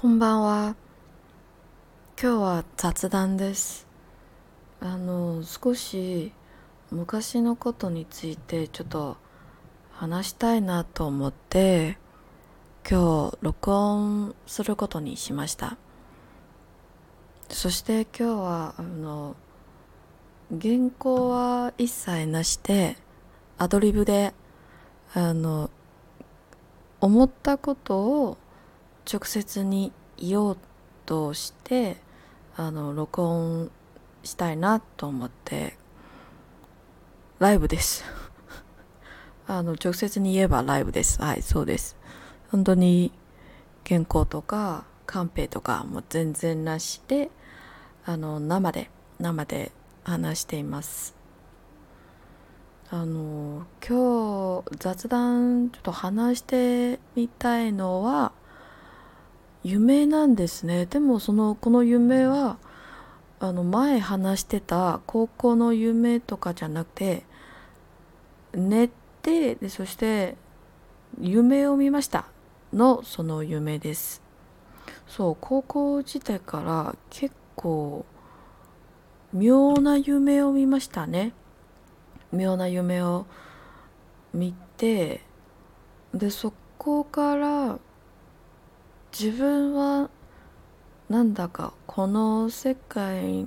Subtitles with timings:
[0.00, 0.76] こんばんは。
[2.18, 3.86] 今日は雑談です。
[4.80, 6.32] あの、少し
[6.90, 9.18] 昔のことについてちょっと
[9.92, 11.98] 話したいなと思って、
[12.90, 15.76] 今日録音することにしました。
[17.50, 19.36] そして今日は、あの、
[20.50, 22.96] 原稿は一切なしで、
[23.58, 24.32] アドリブで、
[25.12, 25.68] あの、
[27.02, 28.38] 思ったことを
[29.10, 30.56] 直接に言おう
[31.06, 31.96] として
[32.56, 33.70] あの録音
[34.22, 35.76] したいなと思って
[37.38, 38.04] ライブです。
[39.46, 41.20] あの直接に言えばライブです。
[41.20, 41.96] はいそうです。
[42.50, 43.12] 本当に
[43.86, 47.30] 原稿とかカンペとかも全然なしで
[48.04, 49.72] あの生で生で
[50.04, 51.14] 話しています。
[52.92, 58.32] あの今日雑談ちょっと話してみたいのは
[59.62, 60.86] 夢なんですね。
[60.86, 62.56] でもそのこの夢は
[63.38, 67.24] あの前話してた高校の夢とかじゃなくて
[68.54, 68.88] 寝
[69.22, 70.36] てでそして
[71.20, 72.26] 夢を見ました。
[72.72, 74.22] のその夢です。
[75.06, 78.06] そう高校時代から結構
[79.32, 81.32] 妙な夢を見ましたね。
[82.32, 83.26] 妙な夢を
[84.32, 85.20] 見て
[86.14, 87.78] でそこから
[89.12, 90.08] 自分は
[91.08, 93.46] なんだかこの世界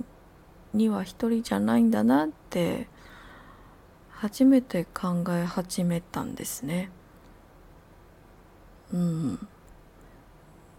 [0.74, 2.88] には一人じゃないんだなって
[4.10, 6.90] 初めて考え始めたんですね。
[8.92, 9.48] うん。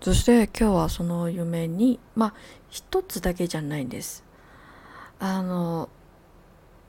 [0.02, 2.34] そして今日はその夢にまあ
[2.70, 4.24] 一つだけじゃないんです。
[5.20, 5.90] あの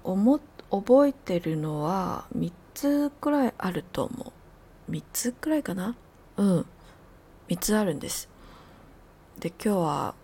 [0.04, 4.32] 思覚えてるのは3つくらいあると思
[4.88, 5.96] う3つくらいかな？
[6.36, 6.66] うん
[7.48, 8.28] 3つあるんです
[9.38, 10.14] で今日は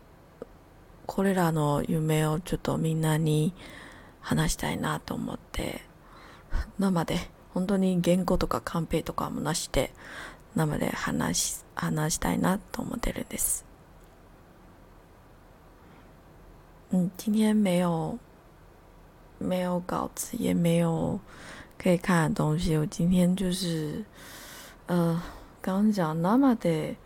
[1.06, 3.52] これらの夢をちょっとみんなに
[4.20, 5.82] 話したいなと思って
[6.78, 7.18] 生で
[7.54, 9.92] 本当に原稿とかカンペとかもなしで
[10.54, 13.64] 生で話し話したいなと思ってるんです
[16.92, 18.18] 嗯，今天没有
[19.38, 21.18] 没有稿子，也没有
[21.78, 22.76] 可以看的东西。
[22.76, 24.04] 我今天就是，
[24.86, 25.20] 呃，
[25.60, 26.96] 刚刚讲生で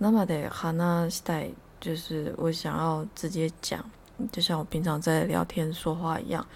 [0.00, 3.84] 生で話したい，就是我想要直接讲，
[4.32, 6.46] 就像我平常在聊天说话一样。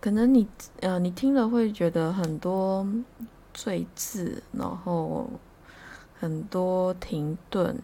[0.00, 0.46] 可能你
[0.80, 2.86] 呃你听了会觉得很多
[3.52, 5.30] 赘字，然后
[6.18, 7.76] 很多停顿，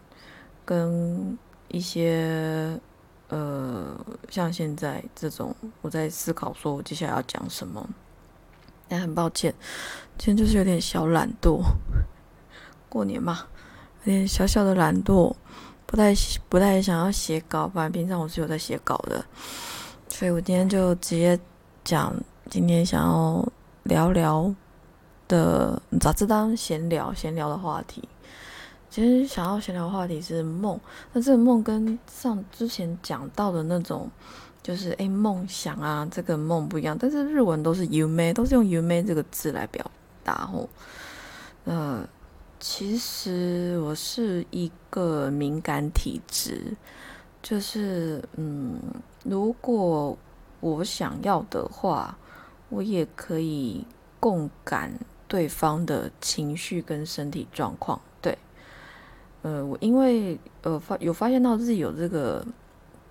[0.65, 2.79] 跟一些。
[3.29, 3.93] 呃，
[4.29, 7.85] 像现在这种，我在思考说我接下来要讲什么，
[8.87, 9.53] 但很抱歉，
[10.17, 11.61] 今天就是有点小懒惰，
[12.87, 13.47] 过年嘛，
[14.04, 15.34] 有点小小的懒惰，
[15.86, 16.12] 不太
[16.48, 19.24] 不太想要写稿，不然平常我是有在写稿的，
[20.08, 21.38] 所以我今天就直接
[21.84, 22.14] 讲
[22.50, 23.46] 今天想要
[23.84, 24.52] 聊聊
[25.28, 28.08] 的杂志当闲聊闲聊的话题。
[28.90, 30.78] 其实想要闲聊的话题是梦，
[31.12, 34.10] 那这个梦跟上之前讲到的那种，
[34.62, 36.94] 就是诶梦想啊，这个梦不一样。
[37.00, 39.90] 但是日文都是 “yume”，都是用 “yume” 这个字来表
[40.22, 40.68] 达吼。
[41.64, 42.06] 呃，
[42.62, 46.76] 其实我是一个敏感体质，
[47.42, 48.78] 就是嗯，
[49.24, 50.16] 如果
[50.60, 52.16] 我想要的话，
[52.68, 53.84] 我也可以
[54.20, 54.96] 共感
[55.26, 58.00] 对方的情绪跟身体状况。
[58.20, 58.38] 对。
[59.42, 62.46] 呃，我因为呃发有发现到自己有这个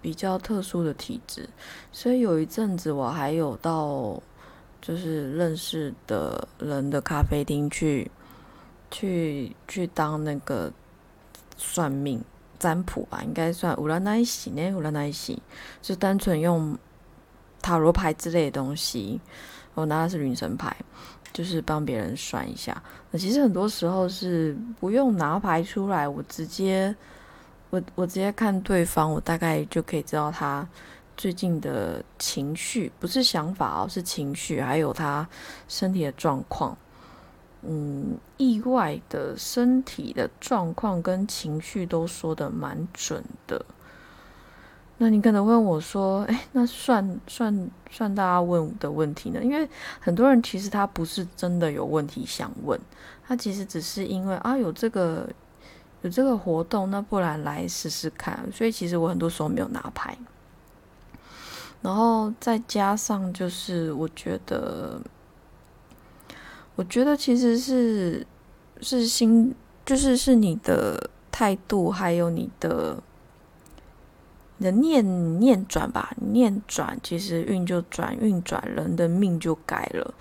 [0.02, 1.50] 比较特殊的体质，
[1.92, 4.18] 所以有一阵子我还有到
[4.82, 8.10] 就是认识的人的咖啡厅去
[8.92, 10.72] 去去当那个
[11.58, 12.24] 算命
[12.60, 15.42] 占卜吧，应该算乌拉那一喜呢，乌拉那一喜
[15.82, 16.78] 就单纯用
[17.62, 19.20] 塔罗牌之类的东西，
[19.74, 20.76] 我拿的是女神牌。
[21.34, 26.94] 就是帮别人算一下，那其实很多时候是不用拿牌出来，我直接
[27.70, 30.68] 我我直接看对方，我大概就可以知道他
[31.16, 35.26] 最近的情绪，不是想法哦，是情绪，还有他
[35.70, 36.78] 身体的状况。
[37.64, 43.66] 嗯，意外的身体的状况跟情绪都说的蛮准的。
[44.98, 49.44] 那你可能问我说：“哎，那算算算大家问的问题呢？
[49.44, 49.68] 因为
[50.00, 52.80] 很多人其实他不是真的有问题想问，
[53.28, 55.28] 他其实只是因为啊有这个
[56.04, 58.48] 有这个活动，那不然来试试看。
[58.54, 60.16] 所以其实我很多时候没有拿牌，
[61.82, 65.02] 然后再加上就是我觉得，
[66.76, 68.26] 我觉得其实是
[68.82, 69.54] 是心，
[69.86, 73.02] 就是是你的态度，还有你的
[74.58, 80.14] 你的念念转吧，念转，其实运就转，运转，人的命就改了。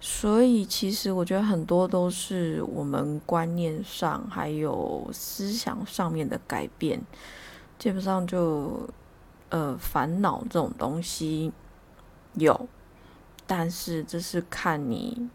[0.00, 7.00] 所以，其实我觉得很多都是我们观念上还有思想上面的改变。
[7.78, 8.88] 基本上就，
[9.48, 11.52] 呃，烦恼这种东西
[12.34, 12.68] 有，
[13.46, 15.28] 但是这是看你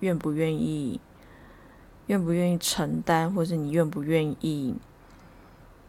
[0.00, 1.00] 愿不愿意，
[2.06, 4.74] 愿不愿意承担，或是你愿不愿意，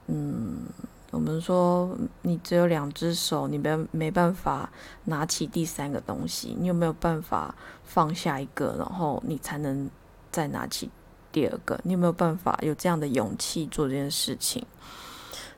[0.08, 0.68] 嗯。
[1.12, 4.69] 我们说，你只有两只手，你没没办法
[5.04, 6.56] 拿起第三个东西。
[6.58, 7.54] 你有没有办法
[7.84, 9.90] 放下一个，然后你才能
[10.31, 10.90] 再拿起
[11.30, 11.78] 第二个？
[11.84, 14.63] 你有没有办法有这样的勇气做这件事情？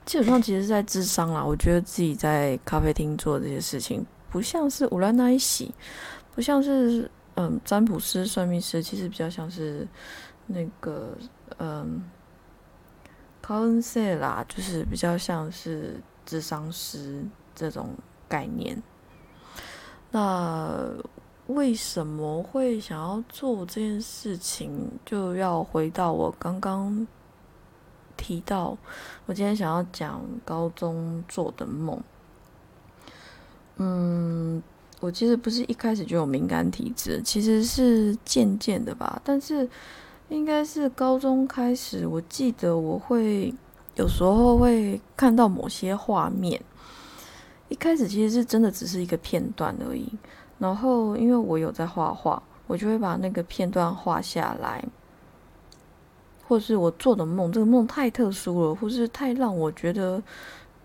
[0.07, 1.43] 基本上，其实是在智商啦。
[1.45, 5.71] 我觉得自己在咖啡厅做这些事情，不像是乌兰那西，
[6.33, 9.87] 不像是嗯占卜师、算命师，其实比较像是
[10.47, 11.17] 那个
[11.57, 12.03] 嗯。
[13.45, 17.21] c o u n s e l 啦，就是比较像是智商师
[17.53, 17.89] 这种
[18.29, 18.81] 概念。
[20.11, 20.79] 那
[21.47, 24.89] 为什么会想要做这件事情？
[25.05, 27.05] 就要回到我刚刚
[28.15, 28.77] 提到，
[29.25, 32.01] 我今天想要讲高中做的梦。
[33.75, 34.63] 嗯，
[35.03, 39.69] 我其实不是一开始就有敏感体质，其实是渐渐的吧，但是。
[40.29, 43.53] 应该是高中开始，我记得我会
[43.95, 46.59] 有时候会看到某些画面。
[47.67, 50.11] 一开始其实是真的只是一个片段而已，
[50.57, 54.83] 然后因为我有在画画，我就会把那个片段画下来，
[56.47, 60.23] 或是我做的梦，这个梦太特殊了，或是太让我觉得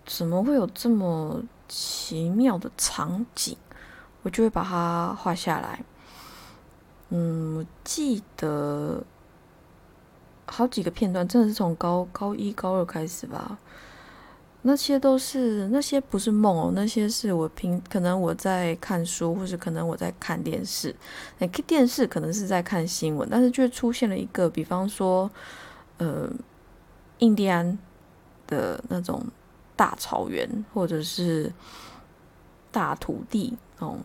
[0.05, 3.57] 怎么会有这么奇妙的场景，
[4.23, 5.83] 我就会把它画下来。
[7.09, 9.03] 嗯，我记得。
[10.51, 13.55] 好几个片段，真的是从高高一、高二开始吧。
[14.63, 20.95] 那些都是那些不是梦哦，那些是我平可能我在看书，或是可能我在看电视。
[21.37, 25.29] 哎，电视可能是在看新闻，但是却出现了一个，比方说，
[25.99, 26.27] 呃，
[27.19, 27.77] 印第安
[28.47, 29.23] 的那种
[29.75, 31.53] 大草原，或者是
[32.71, 33.97] 大土地哦，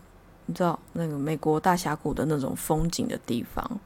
[0.45, 3.79] 你知道那个美国大峡谷的那种风景的地方。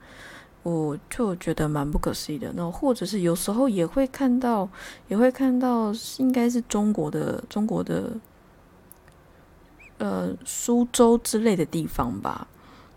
[0.62, 4.68] 我就觉得蛮不可思议的，那或者是有时候也会看到，
[5.08, 8.12] 也会看到，应该是中国的中国的，
[10.00, 12.46] 呃，苏州之类的地方吧。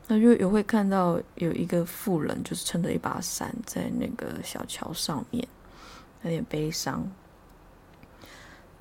[0.09, 5.47] 那就也会看到有一个妇人，就是撑着一把伞在那个小桥上面，
[6.25, 7.09] 有点悲伤。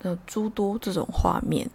[0.00, 1.70] 的诸多这种画面，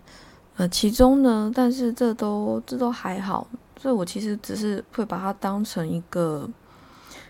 [0.57, 3.47] 呃，其中呢，但是这都这都还好，
[3.79, 6.49] 所以我其实只是会把它当成一个。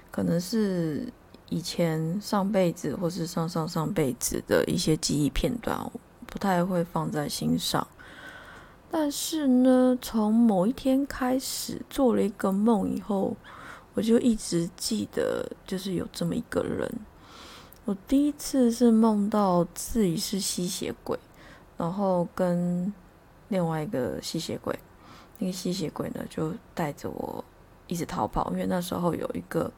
[0.10, 1.14] 可能是
[1.50, 5.80] 以前上辈子或是上上上辈子的一些记忆片段，
[6.26, 7.86] 不太会放在心上。
[8.90, 13.38] 但是呢，从某一天开始做了一个梦以后，
[13.94, 16.92] 我就一直记得，就是有这么一个人。
[17.86, 21.20] 我第一次是梦到自己是吸血鬼，
[21.78, 22.92] 然后跟
[23.50, 24.78] 另外一个吸血鬼，
[25.40, 27.44] 那个吸血鬼呢就带着我。
[27.90, 29.72] 一直逃跑，因为那时候有一个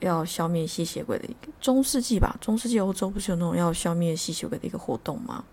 [0.00, 5.44] 要消灭吸血鬼的一个中世纪吧，中世纪欧洲不是有那种要消灭吸血鬼的一个活动吗？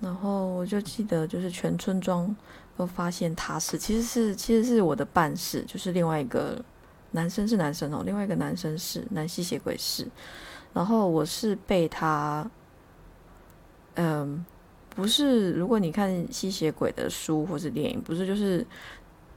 [0.00, 2.34] 然后我就记得，就是全村庄
[2.78, 6.64] 都发现他是，其实是其实是我的伴士，就是另外一个
[7.10, 10.08] 男生是男生哦，另外一个男生是男吸血鬼是，
[10.72, 12.50] 然后我是被他，
[13.96, 14.42] 嗯，
[14.96, 18.66] 不是，如果你看吸血鬼的书或是电影，不是就是。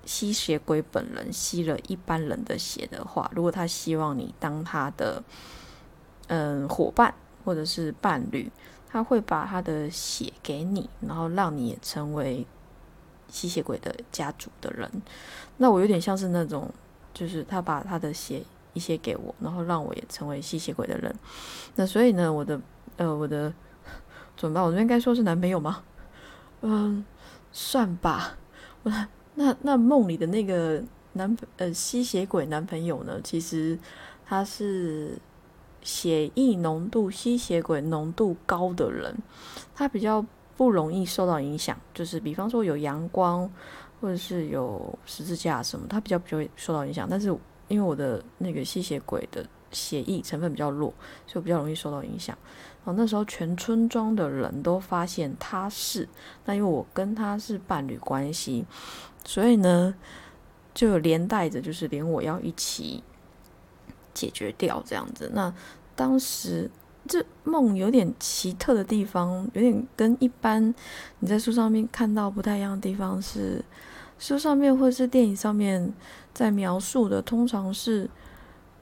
[0.06, 5.22] 吸血鬼本人吸了一般人的血的话，如果他希望你当他的
[6.28, 7.14] 嗯伙伴
[7.46, 8.50] 或者是伴侣，
[8.90, 12.48] 他会把他的血给你，然后让你也成为
[13.28, 14.90] 吸血鬼的家族的人。
[15.58, 16.72] 那我有点像是那种，
[17.14, 18.42] 就是他把他的血
[18.74, 21.14] 一些给我，然后让我也成为吸血鬼的人。
[21.76, 22.60] 那所以呢，我的
[22.98, 23.54] 呃我的
[24.40, 24.64] 怎么办？
[24.64, 25.84] 我这边该说是男朋友吗？
[26.62, 27.06] 嗯，
[27.52, 28.38] 算吧，
[28.82, 28.92] 我。
[29.36, 33.22] 那那梦里的那个男呃吸血鬼男朋友呢？
[33.24, 33.80] 其实
[34.26, 35.18] 他是
[35.82, 39.16] 血液浓度吸血鬼浓度高的人，
[39.74, 40.26] 他比较
[40.58, 41.78] 不容易受到影响。
[41.94, 43.50] 就是比方说有阳光
[44.02, 47.08] 或者是有十字架什么，他比较不会受到影响。
[47.10, 47.28] 但是
[47.70, 50.94] 因为我的那个吸血鬼的血液成分比较弱，
[51.26, 52.38] 所以比较容易受到影响。
[52.86, 56.08] 哦，那时候全村庄的人都发现他是，
[56.46, 58.66] 那因为我跟他是伴侣关系。
[59.26, 59.94] 所以呢，
[60.74, 63.04] 就连带着就是连我要一起
[64.14, 65.30] 解决掉这样子。
[65.34, 65.54] 那
[65.96, 66.72] 当时
[67.08, 70.74] 这梦有点奇特的地方，有点跟一般
[71.20, 73.64] 你在书上面看到不太一样的地方是，
[74.18, 75.94] 书上面或是电影上面
[76.34, 78.10] 在描述的，通常是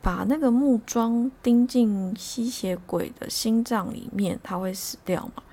[0.08, 5.44] 把那个木桩钉进吸血鬼的心脏里面，他会死掉嘛。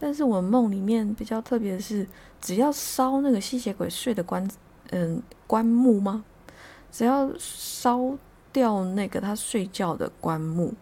[0.00, 2.08] 但是我梦里面比较特别的是，
[2.40, 4.48] 只要烧那个吸血鬼睡的棺，
[4.92, 6.24] 嗯，棺木吗？
[6.90, 8.16] 只要烧
[8.50, 10.72] 掉那个他睡觉的棺木，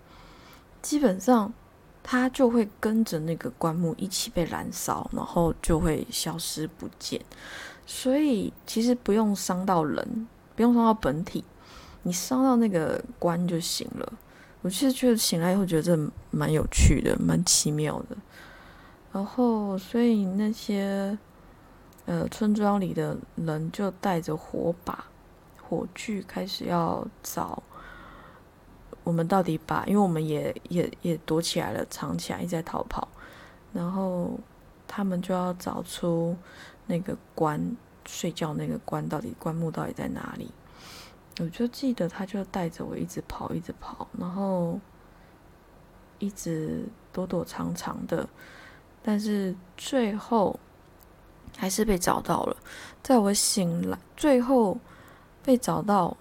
[0.80, 1.52] 基本上
[2.04, 7.21] 他就会跟着那个棺木一起被燃烧，然后就会消失不见。
[7.87, 11.42] 所以其实不用伤到人，不用伤到本体，
[12.06, 14.12] 你伤到那个棺就行了。
[14.62, 18.16] 我其实觉得醒来以后觉得这蛮有趣的，蛮奇妙的。
[19.12, 21.18] 然后，所以那些
[22.04, 25.06] 呃村庄里的人就带着火把、
[25.60, 27.60] 火炬开始要找
[29.02, 33.08] 我们到底把，因为我们也也也躲起来了，藏起来一直在逃跑。
[33.72, 34.38] 然后
[34.86, 36.36] 他们就要找出
[36.86, 40.52] 那个棺睡觉那个棺到底棺木到底在哪里。
[41.38, 44.81] 我就记得他就带着我一直跑，一直跑，然后
[46.19, 48.26] 一直躲躲藏藏的。
[49.02, 50.59] 但是最后
[51.57, 52.57] 还是被找到了，
[53.02, 54.78] 在我醒来最后
[55.45, 56.16] 被找到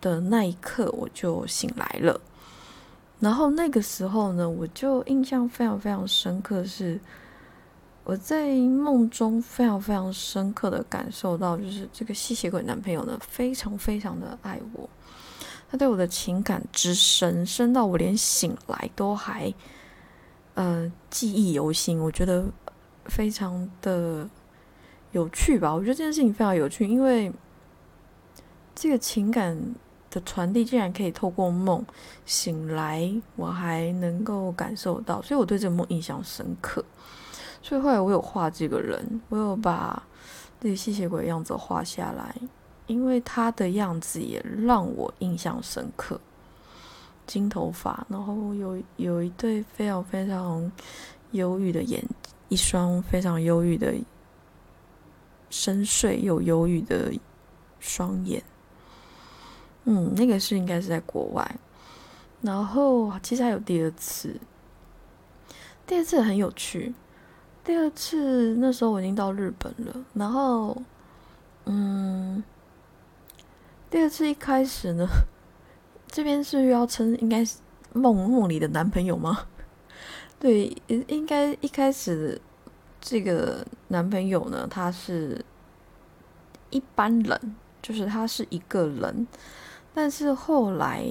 [0.00, 2.20] 的那一刻，我就醒来了。
[3.20, 6.98] 然后那个时候呢，我就印象非常非常深刻，是
[8.04, 14.88] 我在梦中非常非常深刻的感受到，就是这个吸血鬼男朋友呢，非常非常的爱我，
[15.70, 19.52] 他对我的情感之深，深到我连醒来都还。
[20.56, 22.44] 呃，记忆犹新，我觉得
[23.06, 24.28] 非常的
[25.10, 25.74] 有趣吧。
[25.74, 27.32] 我觉得这件事情非常有趣，因为
[28.72, 29.58] 这个情感
[30.10, 31.84] 的传递竟然可以透过梦
[32.24, 36.84] 醒来，我还能够感受到，所以我对这个梦印象深刻。
[37.64, 40.02] 所以后来我有画这个人，我有把
[40.60, 42.36] 这个吸血鬼样子画下来，
[42.86, 46.20] 因为他的样子也让我印象深刻。
[47.26, 50.70] 金头发，然后有有一对非常非常
[51.30, 52.04] 忧郁的眼，
[52.50, 53.94] 一双非常忧郁的
[55.48, 57.10] 深邃又忧郁的
[57.80, 58.42] 双眼。
[59.84, 61.56] 嗯，那个是应该是在国外。
[62.42, 64.38] 然后其实还有第二次，
[65.86, 66.94] 第二次很有趣。
[67.64, 70.76] 第二次那时候我已经到日本了，然后
[71.64, 72.44] 嗯，
[73.90, 75.06] 第二次一开始呢。
[76.06, 77.56] 这边是要称应该是
[77.92, 79.46] 梦梦里的男朋友吗？
[80.38, 82.40] 对，应该一开始
[83.00, 85.44] 这个男朋友呢，他是
[86.70, 89.26] 一般人，就是他是一个人，
[89.92, 91.04] 但是后来，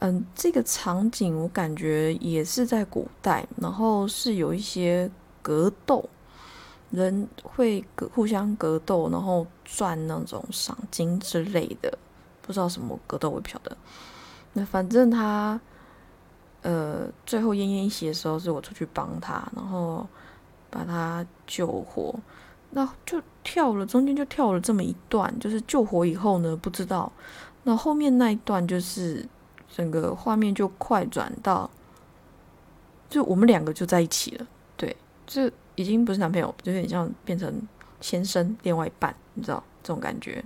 [0.00, 5.10] 嗯，这个场景我感觉也是在古代，然后是有一些
[5.46, 6.08] 格斗，
[6.90, 11.96] 人会格互相格斗，然后赚那种赏金之类的，
[12.42, 13.76] 不知道什么格斗，我也不晓得。
[14.54, 15.60] 那反正他，
[16.62, 20.04] 呃，最后奄奄一息的时候，是我出去帮他，然后
[20.68, 22.12] 把他救活。
[22.70, 27.12] 那就跳了，中间就跳了这么一段，就是救活以后呢，不知道。
[27.62, 29.24] 那后面那一段就是
[29.72, 31.70] 整个画面就快转到，
[33.08, 34.46] 就我们两个就在一起了。
[35.26, 37.66] 就已经不是男朋友，就有点像变成
[38.00, 40.44] 先生另外一半，你知道这种感觉。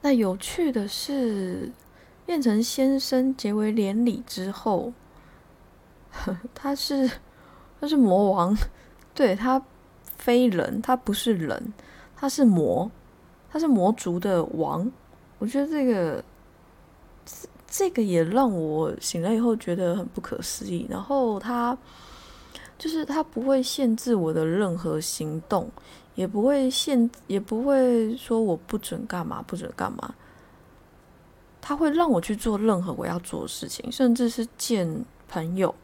[0.00, 1.72] 那有趣的是。
[2.26, 4.92] 变成先生结为连理之后，
[6.52, 7.08] 他是
[7.80, 8.52] 他是魔王，
[9.14, 9.62] 对他
[10.18, 11.72] 非人，他不是人，
[12.16, 12.90] 他是魔，
[13.48, 14.90] 他是魔族的王。
[15.38, 16.24] 我觉得这个
[17.68, 20.84] 这个也让我醒了以后觉得很不可思议。
[20.90, 21.78] 然后他
[22.78, 25.70] 就是他不会限制我的任何行动，
[26.14, 30.14] 也不会限，也不会说我不准干嘛，不准干嘛。
[31.60, 35.74] 他会让我去做任何我要做的事情，甚至是见朋友。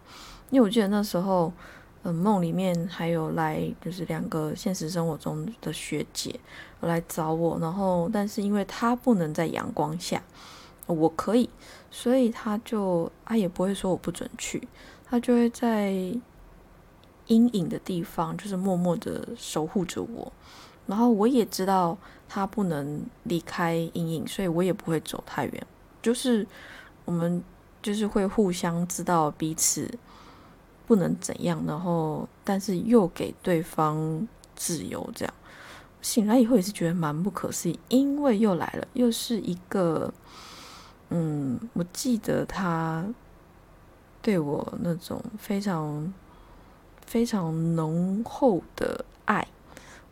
[0.50, 1.52] 因为我记得那时候，
[2.04, 6.38] 嗯，梦里面还有来，就是两个现实生活中的学姐
[6.82, 7.58] 来找我。
[7.58, 10.22] 然后，但是因为他不能在阳光下，
[10.87, 11.49] 我可以，
[11.90, 14.68] 所以他就他也不会说我不准去，
[15.06, 15.94] 他就会在
[17.32, 20.30] 阴影的地方，就是默默的守护着我。
[20.86, 21.96] 然后我也知道
[22.28, 25.66] 他不能离开阴影，所以我也不会走太远。
[26.02, 26.46] 就是
[27.04, 27.42] 我们
[27.80, 29.88] 就是会互相知道彼此
[30.86, 35.32] 不能怎样，然后但是又给对方自由，这样
[36.02, 40.12] 醒来以后也是觉得蛮不可思议，因为又来了，又是一个
[41.10, 43.06] 嗯，我记得他
[44.20, 46.12] 对我那种非常
[47.12, 49.47] 非常浓厚的爱。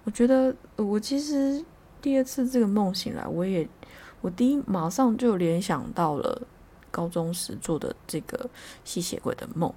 [0.05, 1.65] 我觉得我其实
[2.03, 3.67] 第二次这个梦醒来，我也
[4.21, 6.43] 我第一马上就联想到了
[6.91, 8.51] 高中时做的这个
[8.85, 9.73] 吸血鬼的梦，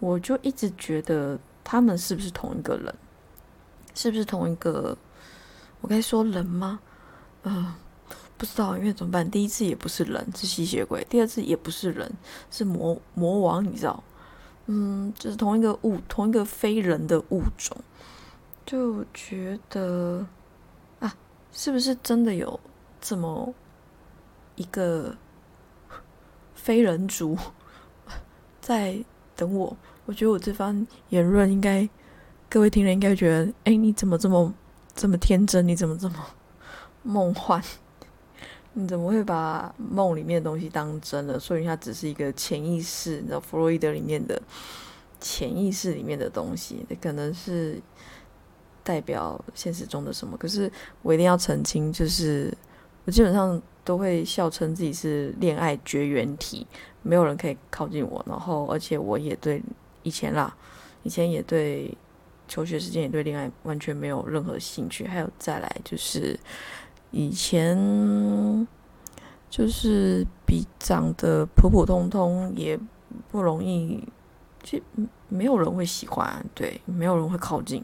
[0.00, 2.94] 我就一直觉得他们是不是同一个人，
[3.94, 4.94] 是不是同一个？
[5.80, 6.78] 我该说人吗？
[7.44, 7.72] 嗯，
[8.36, 9.30] 不知道，因为怎么办？
[9.30, 12.12] 第一次也不是人，是吸血鬼；第二次也不是人，
[12.50, 14.04] 是魔魔王，你知道？
[14.66, 17.76] 嗯，就是同一个物，同一个非人的物种。
[18.64, 20.26] 就觉得
[20.98, 21.14] 啊，
[21.52, 22.58] 是不是真的有
[23.00, 23.54] 这么
[24.56, 25.16] 一个
[26.54, 27.38] 非人族
[28.60, 29.04] 在
[29.36, 29.76] 等我？
[30.06, 31.88] 我觉得我这番言论应该
[32.48, 34.52] 各位听了应该觉得，哎，你怎么这么
[34.94, 35.66] 这么天真？
[35.66, 36.16] 你怎么这么
[37.02, 37.62] 梦幻？
[38.76, 41.38] 你怎么会把梦里面的东西当真了？
[41.38, 44.40] 所以它只是一个潜意识，你知道弗洛伊德里面的
[45.20, 47.82] 潜意识里面的东西，那可能是。
[48.86, 50.36] 代表现实中的什么？
[50.36, 50.70] 可是
[51.02, 52.56] 我一定要澄清，就是
[53.04, 56.64] 我基本上都会笑称自己是恋爱绝缘体，
[57.02, 58.24] 没有人可以靠近我。
[58.28, 59.60] 然后，而且我也对
[60.04, 60.56] 以前啦，
[61.02, 61.92] 以前也对
[62.46, 65.04] 求学时间也对恋爱完全没有任何兴趣。
[65.04, 66.38] 还有再来就是
[67.10, 68.66] 以前
[69.48, 72.78] 就是比长得普普通通，也
[73.30, 74.06] 不容易，
[74.62, 74.78] 就
[75.28, 77.82] 没有人会喜欢，对，没有人会靠近。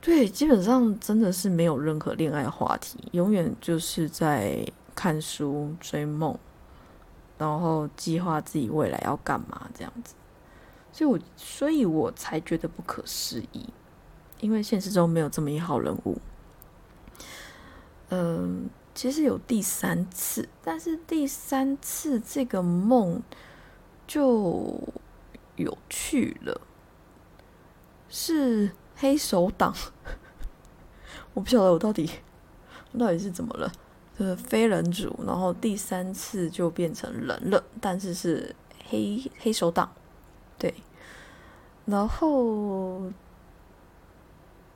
[0.00, 6.36] 对，基本上真的是没有任何恋爱话题，永远就是在看书、追梦，
[7.38, 10.14] 然后计划自己未来要干嘛这样子。
[10.92, 13.68] 所以，我所以我才觉得不可思议，
[14.40, 16.18] 因为现实中没有这么一号人物。
[18.10, 23.22] 嗯，其实有第三次，但是第三次这个梦
[24.06, 24.80] 就
[25.56, 26.60] 有趣了，
[28.08, 28.70] 是。
[28.96, 29.74] 黑手党，
[31.34, 32.08] 我不晓得我到底
[32.96, 33.70] 到底是怎么了，
[34.16, 38.54] 就是非人族，然后第三次就变成人了，但是是
[38.86, 39.92] 黑黑手党，
[40.56, 40.72] 对，
[41.86, 43.02] 然后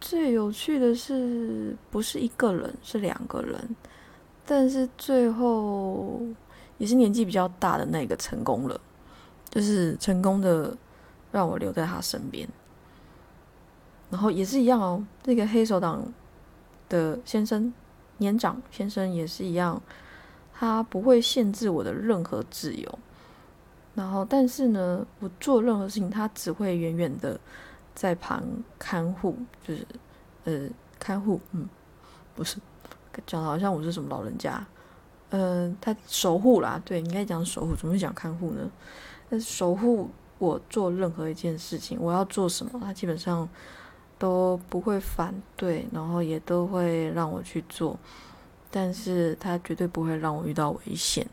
[0.00, 3.76] 最有趣的是不是一个人，是两个人，
[4.46, 6.20] 但是最后
[6.78, 8.80] 也是年纪比较大的那个成功了，
[9.50, 10.76] 就是成功的
[11.32, 12.48] 让我留在他身边。
[14.10, 16.02] 然后也是一样哦，那个黑手党
[16.88, 17.72] 的先生，
[18.16, 19.82] 年长先生也是一样，
[20.54, 22.98] 他不会限制我的任何自由。
[23.94, 27.38] 然后，但是呢，我做任何事情，他只会远远的
[27.98, 28.42] 在旁
[28.78, 29.86] 看护，就是
[30.44, 31.68] 呃看护，嗯，
[32.34, 32.58] 不是
[33.26, 34.64] 讲的好像我是什么老人家，
[35.30, 38.70] 呃，他守护啦，对，应该讲守护，怎么会讲看护呢？
[39.28, 40.08] 但是守护
[40.38, 43.48] 我做任何一件事情，我要做什么，他基本上。
[44.20, 47.96] 都不会反对，然后也都会让我去做，
[48.68, 51.24] 但是他绝对不会让我遇到危险。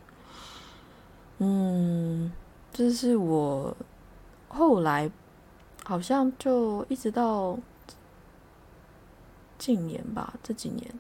[1.40, 2.32] 嗯，
[2.72, 3.76] 这是我
[4.50, 5.10] 后来
[5.86, 7.58] 好像就一直到
[9.58, 11.00] 近年吧，这几年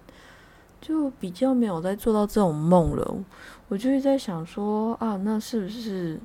[0.79, 3.15] 就比较没有再做到这种梦了。
[3.67, 6.19] 我就是在想说啊，那是不是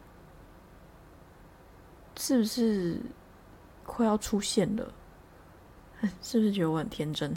[2.16, 3.00] 是不是
[3.86, 4.92] 快要出现了？
[6.22, 7.34] 是不是觉得我很天真？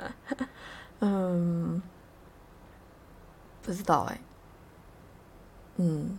[1.00, 1.82] 嗯，
[3.62, 4.20] 不知道哎。
[5.76, 6.18] 嗯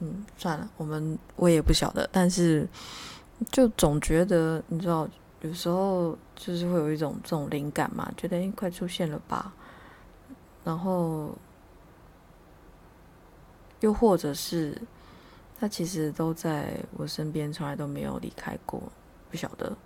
[0.00, 2.08] 嗯，算了，我们我也不晓得。
[2.12, 2.66] 但是
[3.50, 5.08] 就总觉得，你知道，
[5.42, 9.52] 有时候就是会有一种这种灵感嘛，觉得快出现了吧。
[10.64, 11.34] 然后
[13.80, 14.76] 又或者是
[15.58, 18.82] 他其实都在我身边，从来都没有离开过，
[19.30, 19.76] 不晓得。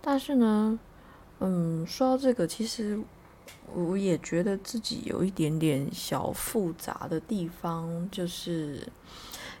[0.00, 0.78] 但是呢，
[1.40, 2.98] 嗯，说到这个，其实
[3.74, 8.90] 我也觉得自己有一点点小复杂的地方，就是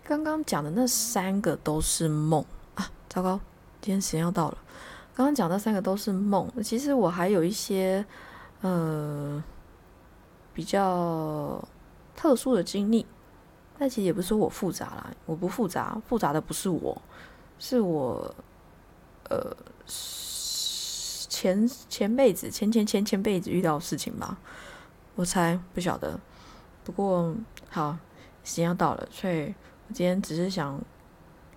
[0.02, 2.90] 刚刚讲的那三个都是梦啊！
[3.08, 3.38] 糟糕，
[3.80, 4.58] 今天时间要到了。
[5.14, 8.04] 刚刚讲那三个都是梦，其实我还有一些
[8.60, 9.42] 呃
[10.54, 11.62] 比较
[12.16, 13.04] 特殊的经历，
[13.78, 17.00] 但其实也不是说我复杂啦，我不复杂，复杂的不是我，
[17.58, 18.34] 是我
[19.28, 19.56] 呃。
[21.38, 24.36] 前前辈子、前前前前辈子遇到的事情吧，
[25.14, 26.18] 我猜不晓得。
[26.82, 27.32] 不过
[27.70, 27.96] 好，
[28.42, 29.54] 时间要到了，所以
[29.86, 30.80] 我今天只是想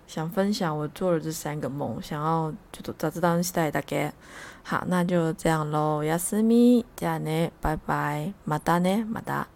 [0.06, 4.14] 想分享我做了这三个梦，想要就早知道期待大家。
[4.62, 9.48] 好，那就这样喽，亚斯米，加呢，拜拜，马达呢，马达。